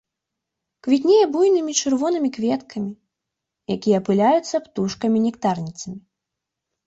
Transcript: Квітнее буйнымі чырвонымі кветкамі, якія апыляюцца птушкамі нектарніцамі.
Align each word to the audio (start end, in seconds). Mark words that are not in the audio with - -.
Квітнее 0.85 1.25
буйнымі 1.33 1.73
чырвонымі 1.81 2.29
кветкамі, 2.37 2.89
якія 3.75 3.95
апыляюцца 4.03 4.55
птушкамі 4.69 5.17
нектарніцамі. 5.27 5.99